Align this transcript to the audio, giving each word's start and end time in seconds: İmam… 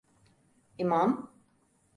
İmam… 0.77 1.31